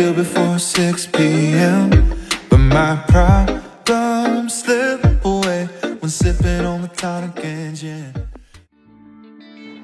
[0.00, 1.90] Before 6 p.m.
[2.48, 5.68] But my problems slip away
[6.00, 8.14] when sipping on the tonic and gin.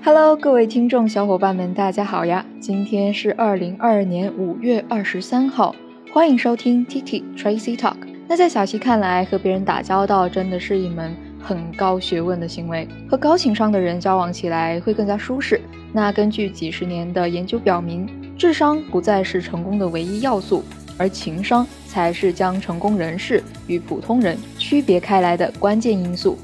[0.03, 2.45] Hello，各位听众小伙伴们，大家好呀！
[2.61, 5.77] 今天是二零二二年五月二十三号，
[6.13, 7.97] 欢迎收听 T T Tracy Talk。
[8.27, 15.61] 那在小溪看来，和别人打交道真的是一门很高学问的行为，和高情商的人交往起来会更加舒适。
[15.93, 20.63] 那根据几十年的研究表明，智商不再是成功的唯一要素，
[20.99, 26.39] 而情商才是将成功人士与普通人区别开来的关键因素。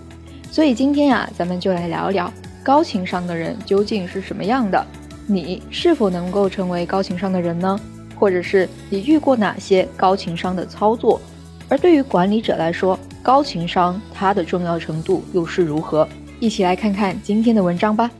[0.50, 2.32] 所以今天呀，咱们就来聊聊
[2.62, 4.86] 高情商的人究竟是什么样的。
[5.26, 7.78] 你是否能够成为高情商的人呢？
[8.18, 11.20] 或者是你遇过哪些高情商的操作？
[11.68, 16.08] 而对于管理者来说，高情商它的重要程度又是如何？
[16.40, 18.10] 一起来看看今天的文章吧。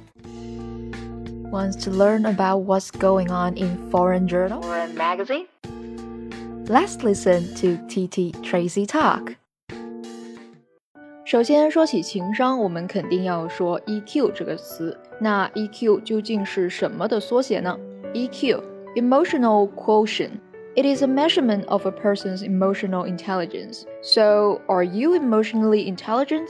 [1.52, 5.48] Wants to learn about what's going on in foreign journal or magazine?
[6.68, 9.36] Let's listen to TT Tracy talk.
[11.26, 14.98] 首先说起情商，我们肯定要说 EQ 这个词。
[15.20, 17.78] 那 EQ 究竟是什么的缩写呢？
[18.14, 18.62] EQ
[18.96, 20.40] emotional quotient.
[20.76, 23.84] It is a measurement of a person's emotional intelligence.
[24.02, 26.48] So, are you emotionally intelligent?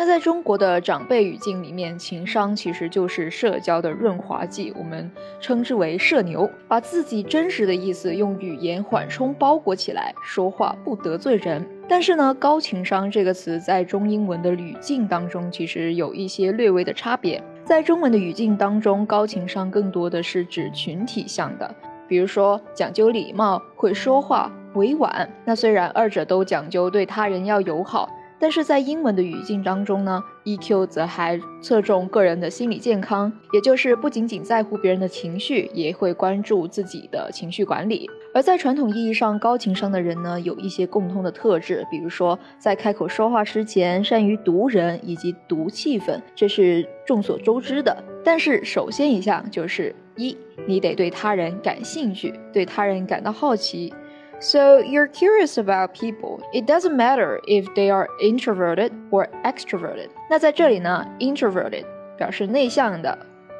[0.00, 5.10] 那在中国的长辈语境里面，情商其实就是社交的润滑剂，我们
[5.40, 11.66] 称之为社牛，把自己真实的意思用语言缓冲包裹起来，说话不得罪人。
[11.88, 17.42] 但是呢，高情商这个词在中英文的语境当中，其实有一些略微的差别。
[17.64, 21.74] 在中文的语境当中，高情商更多的是指群体向的，
[22.06, 25.28] 比如说讲究礼貌、会说话、委婉。
[25.44, 28.08] 那虽然二者都讲究对他人要友好。
[28.40, 38.08] 但是在英文的语境当中呢，EQ 则还侧重个人的心理健康，也就是不仅仅在乎别人的情绪，也会关注自己的情绪管理。
[38.34, 48.04] 而在传统意义上，高情商的人呢，有一些共通的特质，比如说在开口说话之前，善于读人以及读气氛，这是众所周知的。
[48.24, 53.92] 但是首先一项就是一，你得对他人感兴趣，对他人感到好奇。
[54.39, 56.41] So you're curious about people.
[56.53, 60.09] It doesn't matter if they are introverted or extroverted.
[60.29, 61.85] 那在这里呢，introverted
[62.17, 63.17] 表示内向的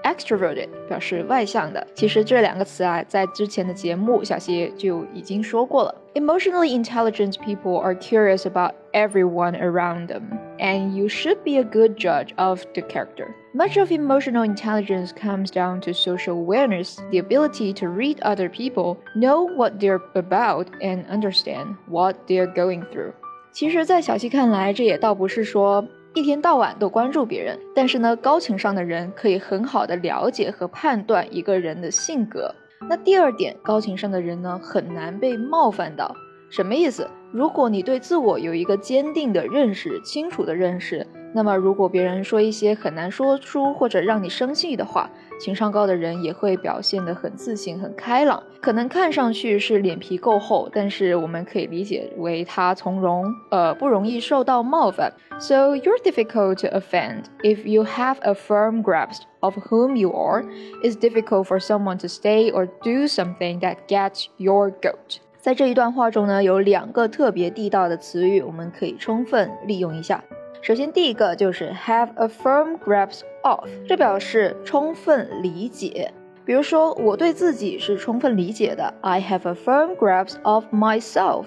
[0.07, 1.85] ，extroverted 表示外向的。
[1.93, 5.95] 其实这两个词啊，在之前的节目小谢就已经说过了。
[6.15, 10.21] Emotionally intelligent people are curious about everyone around them,
[10.59, 13.29] and you should be a good judge of the character.
[13.55, 18.97] Much of emotional intelligence comes down to social awareness, the ability to read other people,
[19.15, 23.13] know what they're about, and understand what they're going through.
[23.51, 25.83] 其实，在小溪看来，这也倒不是说
[26.14, 32.52] 一天到晚都关注别人，但是呢，高情商的人可以很好的了解和判断一个人的性格。
[32.88, 36.14] 那第二点，高情商的人呢，很难被冒犯到。
[36.50, 37.08] 什么意思？
[37.30, 48.42] 如果你对自我有一个坚定的认识、清楚的认识，那么如果别人说一些很难说出或者让你生气的话，情商高的人也会表现得很自信、很开朗。
[48.60, 55.12] 可能看上去是脸皮够厚，但是我们可以理解为他从容，呃，不容易受到冒犯。
[55.38, 60.42] So you're difficult to offend if you have a firm grasp of whom you are.
[60.82, 65.18] It's difficult for someone to stay or do something that gets your goat.
[65.38, 70.22] 在这一段话中呢，有两个特别地道的词语，我们可以充分利用一下。
[70.60, 76.12] 首先，第一个就是 have a firm grasp of，这表示充分理解。
[76.44, 81.44] 比如说，我对自己是充分理解的，I have a firm grasp of myself。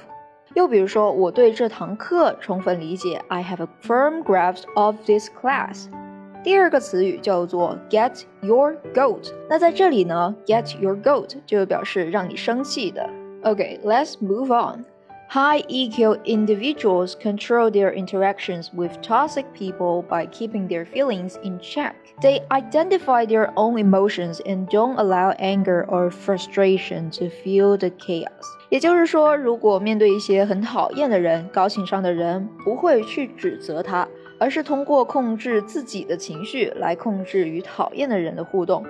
[0.54, 5.88] 又比如说，我对这堂课充分理解，I have a firm grasp of this class。
[6.44, 9.32] 第二个词语叫做 get your goat。
[9.50, 13.10] 那在这里呢，get your goat 就表示让你生气的。
[13.44, 14.86] OK，let's move on.
[15.31, 21.95] High EQ individuals control their interactions with toxic people by keeping their feelings in check.
[22.23, 28.31] They identify their own emotions and don't allow anger or frustration to fuel the chaos.
[28.71, 34.09] 也就是说，如果面对一些很讨厌的人，高情商的人不会去指责他，
[34.39, 38.85] 而是通过控制自己的情绪来控制与讨厌的人的互动。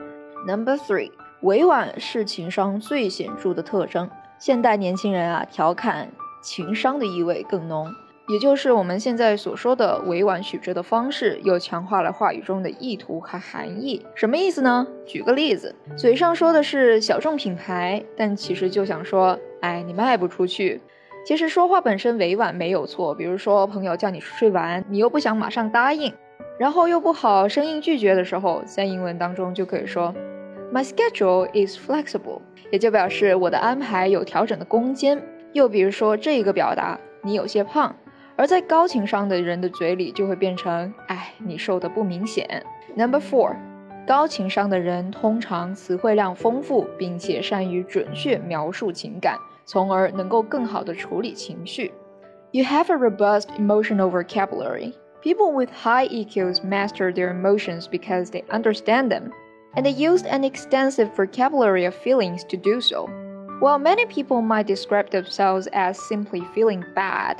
[0.46, 1.10] Number three，
[1.40, 4.08] 委婉是情商最显着的特征。
[4.38, 6.10] 现代年轻人啊，调侃
[6.41, 7.93] 情商的意味更浓，
[8.27, 14.05] 也就是我们现在所说的委婉曲折的方式，又强化了话语中的意图和含义。
[14.15, 14.87] 什么意思呢？
[15.05, 20.81] 举个例子，嘴上说的是小众品牌，但其实就想说，哎，你卖不出去。
[21.23, 26.11] 其实说话本身委婉没有错，比如说朋友叫你出去玩，你又不想马上答应，
[26.57, 30.11] 然后又不好生硬拒绝的时候，在英文当中就可以说。
[30.73, 32.39] My schedule is flexible，
[32.71, 35.21] 也就表示我的安排有调整的空间。
[35.52, 37.94] 又比如说这个表达，你有些胖，
[38.36, 42.62] 而在高情商的人的嘴里就会变成，哎，你瘦的不明显。
[42.94, 43.56] Number four，
[44.06, 51.92] 高情商的人通常词汇量丰富，并且善于准确描述情感，从而能够更好的处理情绪。
[52.52, 54.92] You have a robust emotional vocabulary.
[55.22, 59.32] People with high EQs master their emotions because they understand them
[59.74, 63.08] and they used an extensive vocabulary of feelings to do so.
[63.60, 67.38] While many people might describe themselves as simply feeling bad,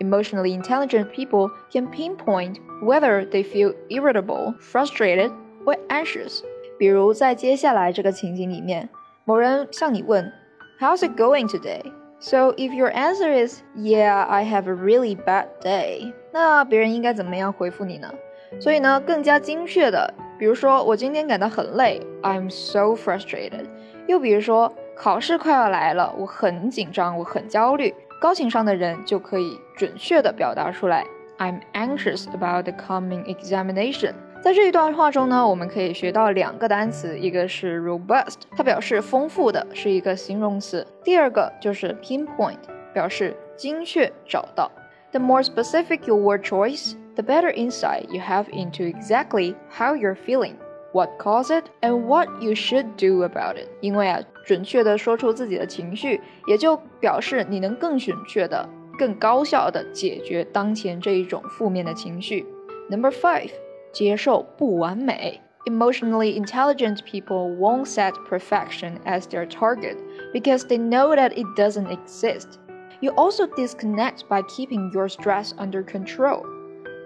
[0.00, 5.30] emotionally intelligent people can pinpoint whether they feel irritable, frustrated,
[5.66, 6.42] or anxious.
[6.78, 8.88] 比如在接下来这个情景里面，
[9.24, 10.32] 某人向你问
[10.80, 11.82] "How's it going today?"
[12.20, 18.12] So if your answer is "Yeah, I have a really bad day," 那别人应该怎么样回复你呢？
[18.60, 23.66] 所以呢，更加精确的，比如说我今天感到很累，I'm so frustrated。
[24.06, 27.94] 又比如说 考试快要来了，我很紧张，我很焦虑。
[28.20, 31.04] 高情商的人就可以准确的表达出来，
[31.38, 34.14] I'm anxious about the coming examination。
[34.42, 42.58] 在这一段话中呢，我们可以学到两个单词，一个是 robust，它表示丰富的，是一个形容词；第二个就是 pinpoint，
[42.92, 44.70] 表示精确找到。
[45.10, 50.54] The more specific your word choice, the better insight you have into exactly how you're feeling,
[50.92, 53.68] what caused it, and what you should do about it.
[53.80, 62.46] 因为啊， 准确的说出自己的情绪，也就表示你能更准确的、更高效的解决当前这一种负面的情绪。
[62.90, 63.50] Number five，
[63.92, 65.40] 接受不完美。
[65.66, 69.96] Emotionally intelligent people won't set perfection as their target
[70.32, 72.58] because they know that it doesn't exist.
[73.00, 76.42] You also disconnect by keeping your stress under control.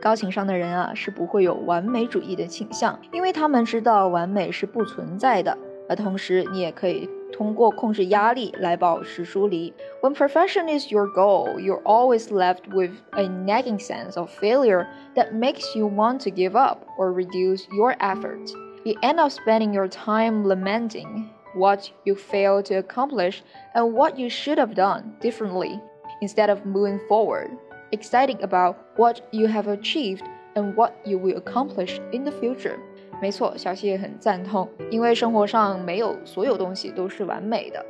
[0.01, 5.57] 高情商的人啊，是不会有完美主义的倾向，因为他们知道完美是不存在的。
[5.89, 9.73] 而同时，你也可以 通过控制压力来保持疏离。
[10.01, 15.75] When perfection is your goal, you're always left with a nagging sense of failure that makes
[15.75, 18.53] you want to give up or reduce your effort.
[18.85, 23.43] You end up spending your time lamenting what you failed to accomplish
[23.75, 25.81] and what you should have done differently
[26.21, 27.51] instead of moving forward,
[27.93, 30.23] exciting about what you have achieved
[30.57, 32.79] and what you will accomplish in the future.
[33.20, 37.84] 没错，小溪也很赞同，因为生活上没有所有东西都是完美的。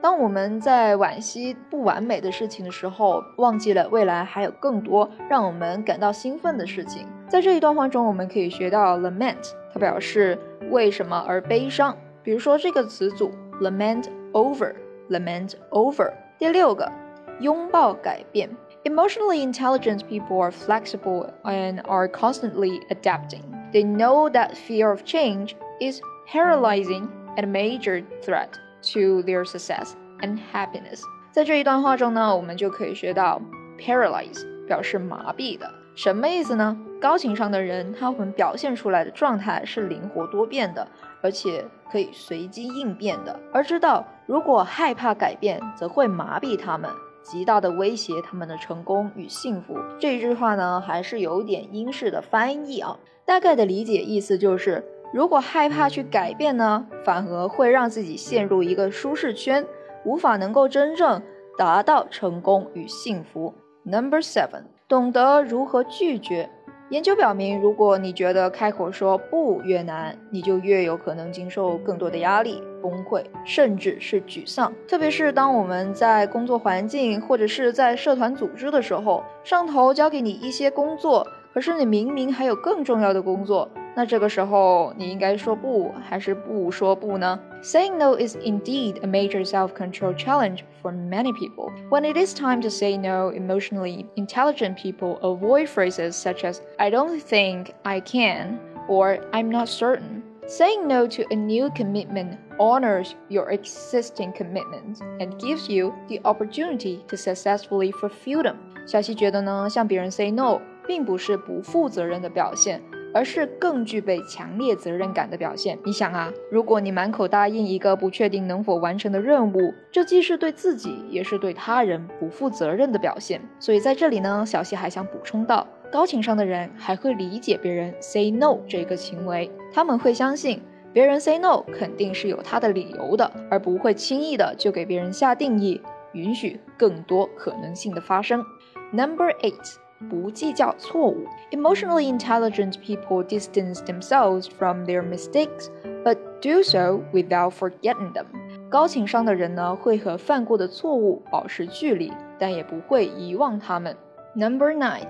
[0.00, 7.06] 当我们在惋惜不完美的事情的时候，忘记了未来还有更多让我们感到兴奋的事情。
[7.28, 10.36] 在这一段话中，我们可以学到 lament，它表示
[10.70, 11.96] 为什么而悲伤。
[12.24, 13.30] 比如说这个词组
[13.60, 16.12] lament over，lament over。
[16.36, 16.90] 第六个，
[17.38, 18.50] 拥抱改变。
[18.82, 23.42] Emotionally intelligent people are flexible and are constantly adapting.
[23.72, 28.50] They know that fear of change is paralyzing and major threat
[28.92, 31.02] to their success and happiness.
[31.30, 33.40] 在这一段话中呢，我们就可以学到
[33.78, 36.76] paralyze 表示麻痹的，什么意思呢？
[37.00, 40.86] 高情商的人，他们表现出来的状态是灵活多变的，
[41.22, 46.90] 而且可以随机应变的，而知道如果害怕改变，则会麻痹他们，
[47.22, 49.74] 极大的威胁他们的成功与幸福。
[49.98, 59.64] 这句话呢，还是有点英式的翻译啊，大概的理解意思就是，如果害怕去改变呢，反而会让自己陷入一个舒适圈，
[60.04, 61.22] 无法能够真正
[61.56, 63.54] 达到成功与幸福。
[63.84, 66.48] Number seven，懂得如何拒绝。
[66.92, 74.70] 研究表明，如果你觉得开口说不越难，你就越有可能经受更多的压力、崩溃，甚至是沮丧。
[74.86, 83.66] 特别是当我们在工作环境或者是在社团组织的时候，上头交给你一些工作，可是你明明还有更重要的工作。
[83.95, 87.39] 那这个时候，你应该说不还是不说不呢？
[87.63, 91.71] Saying no is indeed a major self-control challenge for many people.
[91.89, 96.91] When it is time to say no, emotionally intelligent people avoid phrases such as "I
[96.91, 103.15] don't think I can" or "I'm not certain." Saying no to a new commitment honors
[103.27, 108.55] your existing commitments and gives you the opportunity to successfully fulfill them.
[108.85, 112.81] 小西觉得呢，向别人 say no 并不是不负责任的表现。
[113.14, 115.78] 而是更具备强烈责任感的表现。
[115.84, 123.40] 你想啊，如果你满口答应一个不确定能否完成的任务，这既是对自己，也是对他人不负责任的表现。
[123.58, 135.80] 所以在这里呢，小希还想补充到，高情商的人还会理解别人 say no 这个行为，他们会相信别人 say no 肯定是有他的理由的，而不会轻易的就给别人下定义，
[136.12, 138.44] 允许更多可能性的发生。
[138.92, 139.76] Number eight，
[140.09, 141.25] 不计较错误。
[141.51, 145.69] Emotionally intelligent people distance themselves from their mistakes,
[146.03, 148.25] but do so without forgetting them.
[148.69, 153.95] 高情商的人呢，会和犯过的错误保持距离，但也不会遗忘他们。
[154.35, 155.07] Number nine，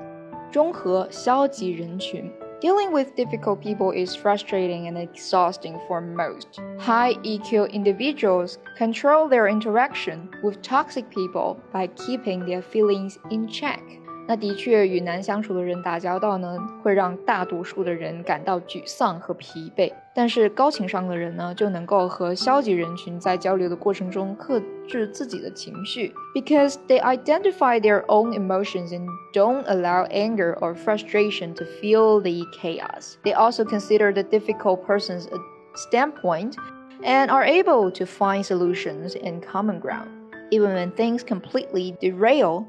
[0.52, 2.32] 中和消极人群。
[2.60, 6.60] Dealing with difficult people is frustrating and exhausting for most.
[6.80, 13.82] High EQ individuals control their interaction with toxic people by keeping their feelings in check.
[14.30, 19.90] 那的确，与难相处的人打交道呢，会让大多数的人感到沮丧和疲惫。
[20.14, 33.14] 但是高情商的人呢，就能够和消极人群在交流的过程中克制自己的情绪，because they identify their own emotions and don't allow anger or frustration to fuel the chaos.
[33.24, 35.28] They also consider the difficult person's
[35.90, 36.56] standpoint
[37.02, 40.10] and are able to find solutions and common ground.
[40.50, 42.66] Even when things completely derail,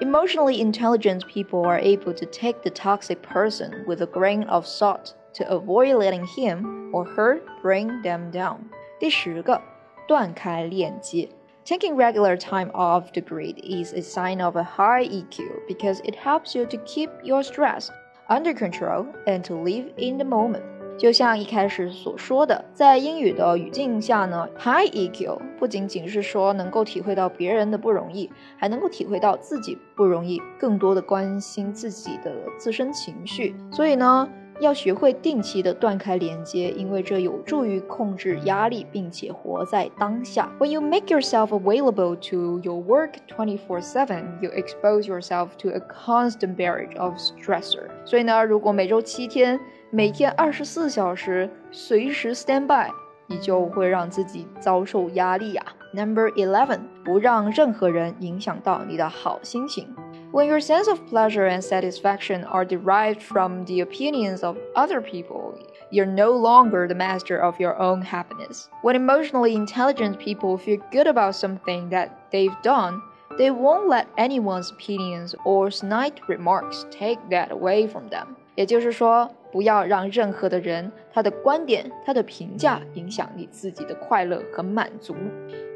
[0.00, 5.14] Emotionally intelligent people are able to take the toxic person with a grain of salt
[5.34, 8.64] to avoid letting him or her bring them down.
[8.98, 9.60] 第十个，
[10.08, 11.28] 断开链接。
[11.64, 16.54] Taking regular time off the grid is a sign of a high EQ because it helps
[16.54, 17.90] you to keep your stress
[18.28, 20.64] under control and to live in the moment.
[20.97, 33.55] 就像一开始所说的，在英语的语境下呢，High EQ 不仅仅是说能够体会到别人的不容易，还能够体会到自己不容易，更多的关心自己的自身情绪。
[33.71, 34.29] 所以呢。
[34.61, 40.49] 要学会定期的断开连接，因为这有助于控制压力，并且活在当下。
[40.59, 46.97] When you make yourself available to your work 24/7, you expose yourself to a constant barrage
[46.97, 47.89] of stressor。
[48.05, 49.59] 所以呢，如果每周七天，
[49.90, 52.90] 每天二十四小时，随时 stand by，
[53.26, 55.62] 你就会让自己遭受压力呀。
[55.92, 59.92] Number eleven，不让任何人影响到你的好心情。
[60.32, 65.54] When your sense of pleasure and satisfaction are derived from the opinions of other people,
[65.90, 68.66] you're no longer the master of your own happiness.
[68.84, 73.00] When emotionally intelligent people feel good about something that they've done,
[73.36, 78.36] they won't let anyone's opinions or snide remarks take that away from them.
[78.54, 85.14] 也就是说， 不要让任何的人、他的观点、他的评价影响你自己的快乐和满足。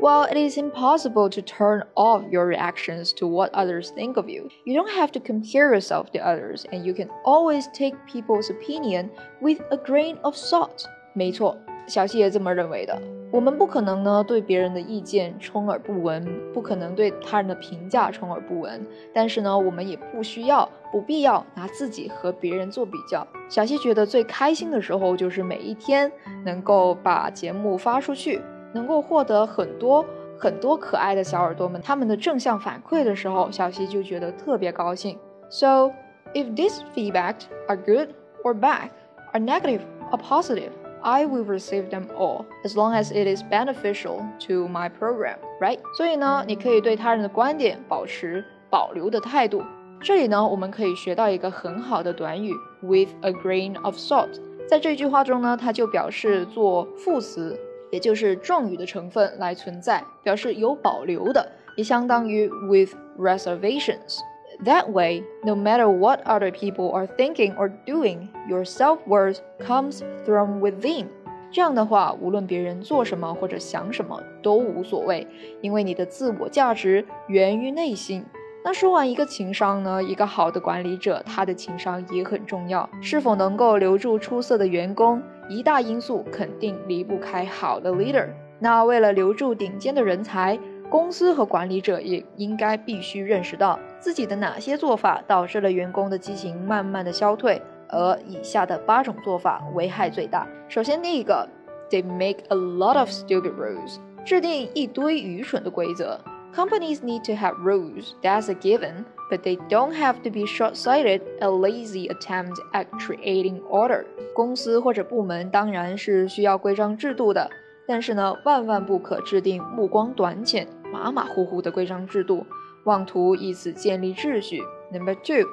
[0.00, 4.48] While it is impossible to turn off your reactions to what others think of you,
[4.64, 9.10] you don't have to compare yourself to others, and you can always take people's opinion
[9.40, 10.84] with a grain of salt.
[11.14, 13.17] 没错，小七也这么认为的。
[13.31, 18.83] 我们不可能呢对别人的意见充耳不闻，不可能对他人的评价充耳不闻。
[19.13, 23.25] 但是呢，我们也不需要、不必要拿自己和别人做比较。
[23.47, 26.11] 小七觉得最开心的时候就是每一天
[26.43, 28.41] 能够把节目发出去，
[28.73, 30.03] 能够获得很多
[30.39, 35.15] 很多可爱的小耳朵们他们的正向反馈的时候，小七就觉得特别高兴。
[35.49, 35.91] So
[36.33, 37.35] if these feedback
[37.67, 38.09] are good
[38.43, 38.89] or bad,
[39.33, 39.81] are negative
[40.11, 40.71] or positive.
[41.01, 45.79] I will receive them all as long as it is beneficial to my program, right?
[45.97, 49.63] 所以呢，你可以对他人的观点保持保留的态度。
[50.01, 54.39] 这里呢，我们可以学到一个很好的短语，with a grain of salt。
[54.67, 57.59] 在这句话中呢，它就表示做副词，
[57.91, 64.19] 也就是状语的成分来存在，表示有保留的，也相当于 with reservations。
[64.63, 70.61] That way, no matter what other people are thinking or doing, your self worth comes from
[70.61, 71.07] within.
[71.51, 75.25] 这样的话，无论别人做什么或者想什么都无所谓，
[75.61, 78.23] 因为你的自我价值源于内心。
[78.63, 82.89] 那说完一个情商呢，一个好的管理者，他的情商也很重要。
[83.01, 88.27] 是否能够留住出色的员工，一大因素肯定离不开好的 leader。
[88.59, 90.59] 那为了留住顶尖的人才。
[90.91, 100.47] 公司和管理者也应该必须认识到自己的哪些做法导致了员工的激情慢慢的消退，而以下的八种做法危害最大。
[100.67, 101.47] 首先，第一个
[101.89, 106.19] ，they make a lot of stupid rules，制定一堆愚蠢的规则。
[106.55, 111.47] Companies need to have rules, that's a given, but they don't have to be short-sighted, a
[111.47, 114.05] lazy attempt at creating order.
[114.33, 117.49] 公司或者部门当然是需要规章制度的，
[117.85, 120.67] 但是呢，万万不可制定目光短浅。
[120.91, 122.43] 马马虎虎的规章制度，
[122.89, 124.63] 妄图以此建立秩序。
[124.91, 125.47] Number two,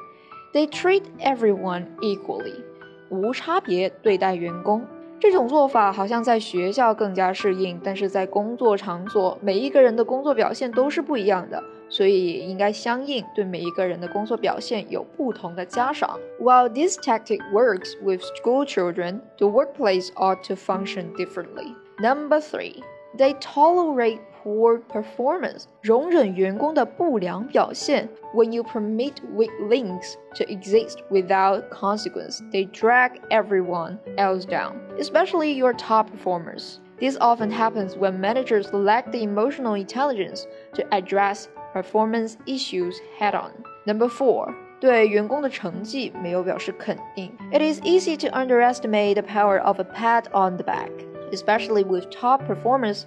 [0.55, 2.65] they treat everyone equally，
[3.11, 4.83] 无差别对待员工。
[5.21, 16.19] 这种做法好像在学校更加适应，但是在工作场所，每一个人的工作表现都是不一样的，所以也应该相应对每一个人的工作表现有不同的嘉赏。
[16.41, 21.75] While this tactic works with school children, the workplace ought to function differently.
[21.99, 22.83] Number three,
[23.16, 28.10] they tolerate poor performance，容忍员工的不良表现。
[28.34, 35.74] When you permit weak links to exist without consequence, they drag everyone else down, especially your
[35.74, 36.78] top performers.
[37.00, 43.52] This often happens when managers lack the emotional intelligence to address performance issues head on.
[43.86, 44.54] Number four.
[44.80, 47.32] 对员工的成绩没有表示肯定。
[47.52, 50.90] It is easy to underestimate the power of a pat on the back,
[51.33, 53.07] especially with top performers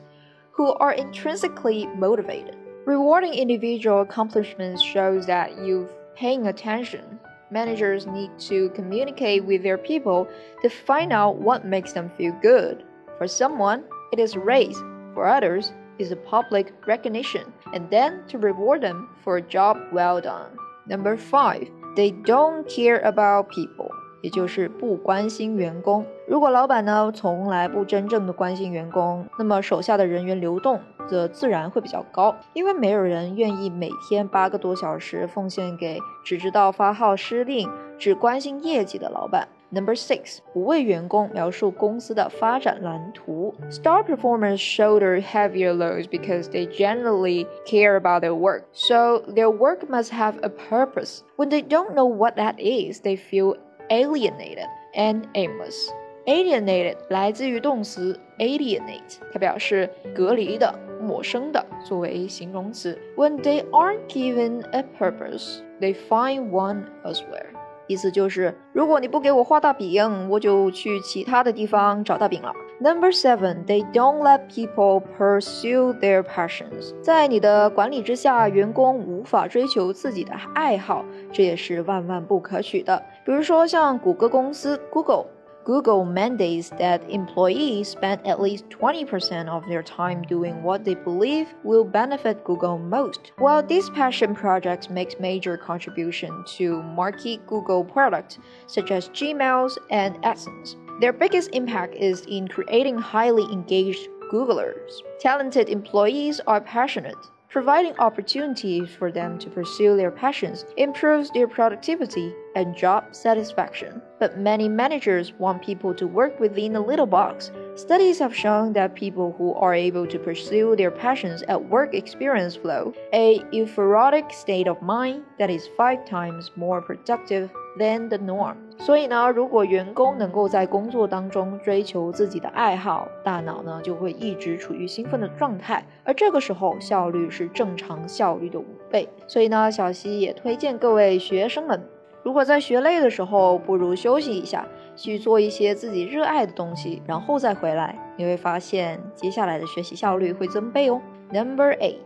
[0.51, 2.55] who are intrinsically motivated.
[2.85, 7.17] Rewarding individual accomplishments shows that you've paying attention.
[7.49, 10.27] Managers need to communicate with their people
[10.61, 12.83] to find out what makes them feel good.
[13.17, 14.77] For someone, it is a raise.
[15.13, 20.19] For others, is a public recognition, and then to reward them for a job well
[20.19, 20.51] done.
[20.88, 23.78] Number five, they don't care about people.
[24.21, 26.05] 也就是不关心员工。
[26.27, 39.47] 如果老板呢从来不真正的关心员工，那么手下的人员流动则自然会比较高，因为没有人愿意每天八个多小时奉献给只知道发号施令、只关心业绩的老板。
[39.71, 43.53] Number six，不为员工描述公司的发展蓝图。
[43.69, 50.09] Star performers shoulder heavier loads because they generally care about their work, so their work must
[50.11, 51.19] have a purpose.
[51.38, 53.57] When they don't know what that is, they feel
[53.88, 55.88] alienated and aimless.
[56.26, 62.99] Alienated 来自于动词 alienate，它表示隔离的、陌生的，作为形容词。
[63.16, 67.49] When they aren't given a purpose, they find one elsewhere.
[67.89, 72.53] 意思就是，如果你不给我画大饼，我就去其他的地方找大饼了。
[72.79, 76.93] Number seven, they don't let people pursue their passions。
[77.01, 81.03] 在你的管理之下，员工无法追求自己的爱好，
[81.34, 83.03] 这也是万万不可取的。
[83.25, 85.25] 比如说，像谷歌公司 Google。
[85.69, 91.83] Google mandates that employees spend at least 20% of their time doing what they believe will
[91.83, 93.33] benefit Google most.
[93.38, 100.15] While these passion projects make major contribution to marquee Google products such as Gmails and
[100.23, 105.03] AdSense, their biggest impact is in creating highly engaged Googlers.
[105.19, 112.31] Talented employees are passionate Providing opportunities for them to pursue their passions improves their productivity
[112.55, 114.03] and job satisfaction.
[114.19, 117.51] But many managers want people to work within a little box.
[117.80, 122.54] Studies have shown that people who are able to pursue their passions at work experience
[122.54, 128.58] flow, a euphoric state of mind that is five times more productive than the norm。
[128.80, 139.08] 所以呢，如果员工能够在工作当中追求自己的爱好，大脑呢就会一直处于兴奋的状态，而这个时候效率是正常效率的五倍。
[139.26, 141.82] 所以呢，小溪也推荐各位学生们，
[142.24, 144.68] 如果在学累的时候，不如休息一下，
[144.98, 151.00] 去做一些自己热爱的东西，然后再回来，你会发现接下来的学习效率会增倍哦。
[151.33, 151.98] Number eight,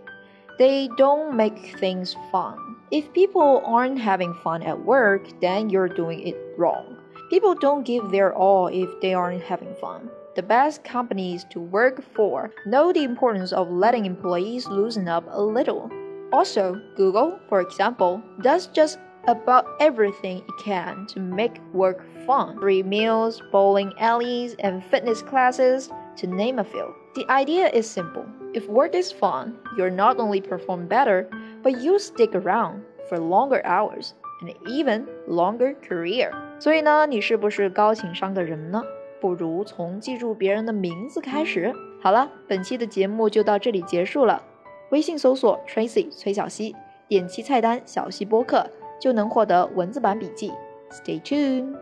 [0.58, 2.54] they don't make things fun.
[2.90, 6.96] If people aren't having fun at work, then you're doing it wrong.
[7.30, 10.08] People don't give their all if they aren't having fun.
[10.34, 15.42] The best companies to work for know the importance of letting employees loosen up a
[15.42, 15.90] little.
[16.32, 22.56] Also, Google, for example, does just about everything it can to make work fun.
[22.58, 26.94] Free meals, bowling alleys, and fitness classes, to name a few.
[27.14, 28.24] The idea is simple.
[28.54, 31.26] If work is fun, you'll not only perform better,
[31.62, 36.30] but you stick around for longer hours and even longer career.
[36.58, 38.82] 所以呢，你是不是高情商的人呢？
[39.20, 41.72] 不如从记住别人的名字开始。
[42.00, 44.42] 好了，本期的节目就到这里结束了。
[44.90, 46.74] 微信搜索 Tracy 崔小溪，
[47.08, 48.66] 点击菜单小溪播客
[49.00, 50.52] 就能获得文字版笔记。
[50.90, 51.81] Stay tuned。